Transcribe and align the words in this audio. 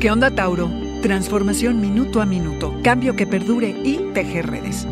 ¿Qué 0.00 0.12
onda, 0.12 0.30
Tauro? 0.30 0.70
Transformación 1.02 1.80
minuto 1.80 2.20
a 2.20 2.24
minuto, 2.24 2.72
cambio 2.84 3.16
que 3.16 3.26
perdure 3.26 3.70
y 3.82 3.96
tejer 4.14 4.46
redes. 4.46 4.86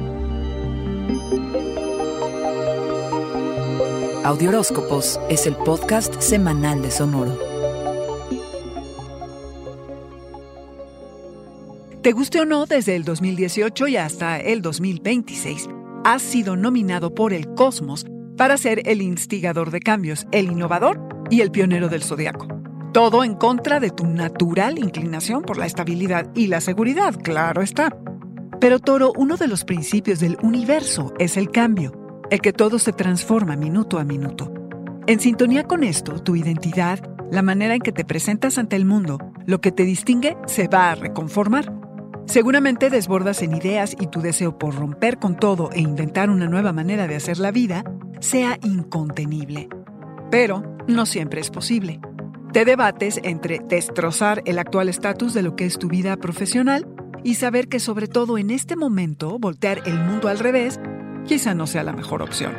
Audioróscopos 4.24 5.20
es 5.28 5.46
el 5.46 5.54
podcast 5.54 6.20
semanal 6.20 6.82
de 6.82 6.90
Sonoro. 6.90 7.38
Te 12.02 12.10
guste 12.10 12.40
o 12.40 12.44
no, 12.44 12.66
desde 12.66 12.96
el 12.96 13.04
2018 13.04 13.86
y 13.86 13.96
hasta 13.96 14.40
el 14.40 14.60
2026, 14.60 15.68
has 16.04 16.20
sido 16.20 16.56
nominado 16.56 17.14
por 17.14 17.32
el 17.32 17.54
Cosmos 17.54 18.06
para 18.36 18.56
ser 18.56 18.82
el 18.88 19.00
instigador 19.02 19.70
de 19.70 19.78
cambios, 19.78 20.26
el 20.32 20.46
innovador 20.46 20.98
y 21.30 21.42
el 21.42 21.52
pionero 21.52 21.88
del 21.88 22.02
zodiaco. 22.02 22.55
Todo 22.96 23.24
en 23.24 23.34
contra 23.34 23.78
de 23.78 23.90
tu 23.90 24.06
natural 24.06 24.78
inclinación 24.78 25.42
por 25.42 25.58
la 25.58 25.66
estabilidad 25.66 26.30
y 26.34 26.46
la 26.46 26.62
seguridad, 26.62 27.14
claro 27.22 27.60
está. 27.60 27.94
Pero 28.58 28.78
Toro, 28.78 29.12
uno 29.18 29.36
de 29.36 29.48
los 29.48 29.64
principios 29.64 30.18
del 30.18 30.38
universo 30.42 31.12
es 31.18 31.36
el 31.36 31.50
cambio, 31.50 31.92
el 32.30 32.40
que 32.40 32.54
todo 32.54 32.78
se 32.78 32.94
transforma 32.94 33.54
minuto 33.54 33.98
a 33.98 34.04
minuto. 34.04 34.50
En 35.06 35.20
sintonía 35.20 35.64
con 35.64 35.84
esto, 35.84 36.22
tu 36.22 36.36
identidad, 36.36 37.00
la 37.30 37.42
manera 37.42 37.74
en 37.74 37.82
que 37.82 37.92
te 37.92 38.06
presentas 38.06 38.56
ante 38.56 38.76
el 38.76 38.86
mundo, 38.86 39.18
lo 39.44 39.60
que 39.60 39.72
te 39.72 39.82
distingue, 39.82 40.38
se 40.46 40.66
va 40.66 40.92
a 40.92 40.94
reconformar. 40.94 41.70
Seguramente 42.24 42.88
desbordas 42.88 43.42
en 43.42 43.54
ideas 43.54 43.94
y 44.00 44.06
tu 44.06 44.22
deseo 44.22 44.56
por 44.56 44.74
romper 44.74 45.18
con 45.18 45.36
todo 45.36 45.68
e 45.70 45.80
inventar 45.80 46.30
una 46.30 46.48
nueva 46.48 46.72
manera 46.72 47.06
de 47.06 47.16
hacer 47.16 47.36
la 47.36 47.50
vida 47.50 47.84
sea 48.20 48.58
incontenible. 48.62 49.68
Pero 50.30 50.78
no 50.88 51.04
siempre 51.04 51.42
es 51.42 51.50
posible. 51.50 52.00
Te 52.52 52.64
debates 52.64 53.20
entre 53.22 53.60
destrozar 53.68 54.42
el 54.46 54.58
actual 54.58 54.88
estatus 54.88 55.34
de 55.34 55.42
lo 55.42 55.56
que 55.56 55.66
es 55.66 55.78
tu 55.78 55.88
vida 55.88 56.16
profesional 56.16 56.86
y 57.22 57.34
saber 57.34 57.68
que 57.68 57.80
sobre 57.80 58.08
todo 58.08 58.38
en 58.38 58.50
este 58.50 58.76
momento 58.76 59.38
voltear 59.38 59.82
el 59.84 59.98
mundo 59.98 60.28
al 60.28 60.38
revés 60.38 60.80
quizá 61.26 61.54
no 61.54 61.66
sea 61.66 61.82
la 61.82 61.92
mejor 61.92 62.22
opción. 62.22 62.54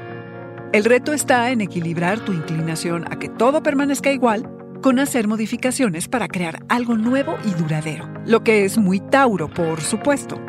El 0.73 0.83
reto 0.83 1.13
está 1.13 1.49
en 1.51 1.61
equilibrar 1.61 2.19
tu 2.19 2.33
inclinación 2.33 3.05
a 3.11 3.17
que 3.17 3.29
todo 3.29 3.63
permanezca 3.63 4.11
igual 4.11 4.51
con 4.81 4.99
hacer 4.99 5.27
modificaciones 5.27 6.07
para 6.07 6.27
crear 6.27 6.59
algo 6.69 6.95
nuevo 6.95 7.37
y 7.45 7.51
duradero, 7.51 8.07
lo 8.25 8.43
que 8.43 8.65
es 8.65 8.77
muy 8.77 8.99
Tauro, 8.99 9.47
por 9.47 9.81
supuesto. 9.81 10.39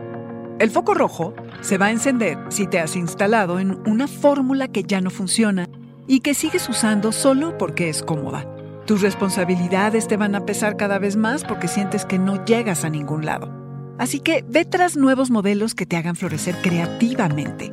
El 0.59 0.71
foco 0.71 0.93
rojo 0.93 1.35
se 1.61 1.79
va 1.79 1.87
a 1.87 1.91
encender 1.93 2.37
si 2.49 2.67
te 2.67 2.81
has 2.81 2.97
instalado 2.97 3.61
en 3.61 3.79
una 3.89 4.09
fórmula 4.09 4.69
que 4.69 4.83
ya 4.83 5.01
no 5.01 5.11
funciona 5.11 5.69
y 6.09 6.21
que 6.21 6.35
sigues 6.35 6.69
usando 6.69 7.13
solo 7.13 7.57
porque 7.57 7.89
es 7.89 8.03
cómoda. 8.03 8.58
Tus 8.89 9.03
responsabilidades 9.03 10.09
te 10.09 10.17
van 10.17 10.35
a 10.35 10.47
pesar 10.47 10.79
cada 10.79 10.99
vez 10.99 11.15
más 11.15 11.45
porque 11.45 11.69
sientes 11.69 12.07
que 12.07 12.19
no 12.19 12.43
llegas 12.47 12.87
a 12.87 12.89
ningún 12.89 13.27
lado. 13.27 13.53
Así 13.99 14.19
que 14.19 14.43
ve 14.49 14.65
tras 14.65 14.97
nuevos 14.97 15.31
modelos 15.31 15.75
que 15.75 15.85
te 15.85 15.99
hagan 15.99 16.17
florecer 16.17 16.57
creativamente. 16.63 17.71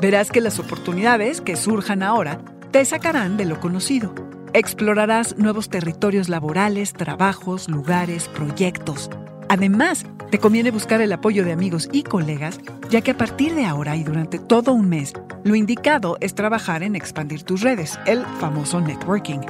Verás 0.00 0.30
que 0.30 0.40
las 0.40 0.58
oportunidades 0.58 1.42
que 1.42 1.56
surjan 1.56 2.02
ahora 2.02 2.40
te 2.70 2.82
sacarán 2.86 3.36
de 3.36 3.44
lo 3.44 3.60
conocido. 3.60 4.14
Explorarás 4.54 5.36
nuevos 5.36 5.68
territorios 5.68 6.30
laborales, 6.30 6.94
trabajos, 6.94 7.68
lugares, 7.68 8.28
proyectos. 8.28 9.10
Además, 9.50 10.06
te 10.30 10.38
conviene 10.38 10.70
buscar 10.70 11.02
el 11.02 11.12
apoyo 11.12 11.44
de 11.44 11.52
amigos 11.52 11.90
y 11.92 12.04
colegas, 12.04 12.58
ya 12.88 13.02
que 13.02 13.10
a 13.10 13.18
partir 13.18 13.54
de 13.54 13.66
ahora 13.66 13.96
y 13.96 14.02
durante 14.02 14.38
todo 14.38 14.72
un 14.72 14.88
mes, 14.88 15.12
lo 15.44 15.56
indicado 15.56 16.16
es 16.20 16.34
trabajar 16.34 16.82
en 16.82 16.96
expandir 16.96 17.42
tus 17.42 17.60
redes, 17.60 18.00
el 18.06 18.24
famoso 18.40 18.80
networking 18.80 19.40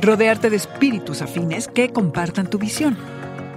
rodearte 0.00 0.50
de 0.50 0.56
espíritus 0.56 1.22
afines 1.22 1.68
que 1.68 1.92
compartan 1.92 2.48
tu 2.48 2.58
visión. 2.58 2.96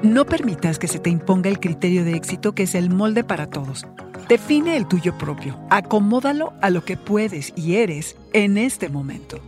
No 0.04 0.26
permitas 0.26 0.80
que 0.80 0.88
se 0.88 1.00
te 1.00 1.10
imponga 1.10 1.50
el 1.50 1.60
criterio 1.60 2.04
de 2.04 2.16
éxito 2.16 2.54
que 2.54 2.64
es 2.64 2.76
el 2.76 2.90
molde 2.90 3.24
para 3.24 3.48
todos. 3.50 3.86
Define 4.28 4.78
el 4.78 4.88
tuyo 4.88 5.18
propio, 5.18 5.60
acomódalo 5.70 6.54
a 6.62 6.70
lo 6.70 6.84
que 6.86 6.98
puedes 6.98 7.54
y 7.56 7.76
eres 7.76 8.16
en 8.34 8.58
este 8.58 8.90
momento. 8.90 9.40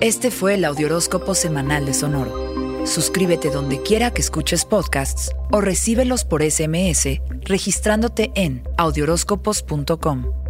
Este 0.00 0.30
fue 0.30 0.54
el 0.54 0.64
Audioróscopo 0.64 1.34
Semanal 1.34 1.86
de 1.86 1.94
Sonoro. 1.94 2.86
Suscríbete 2.86 3.50
donde 3.50 3.82
quiera 3.82 4.10
que 4.10 4.22
escuches 4.22 4.64
podcasts 4.64 5.30
o 5.50 5.60
recíbelos 5.60 6.24
por 6.24 6.42
SMS 6.42 7.20
registrándote 7.42 8.32
en 8.34 8.62
audioróscopos.com. 8.78 10.49